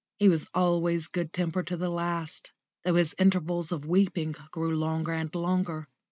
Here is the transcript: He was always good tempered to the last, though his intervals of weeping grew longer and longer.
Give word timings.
He 0.17 0.29
was 0.29 0.47
always 0.55 1.05
good 1.05 1.31
tempered 1.31 1.67
to 1.67 1.77
the 1.77 1.91
last, 1.91 2.53
though 2.83 2.95
his 2.95 3.13
intervals 3.19 3.71
of 3.71 3.85
weeping 3.85 4.31
grew 4.49 4.75
longer 4.75 5.11
and 5.11 5.29
longer. 5.35 5.89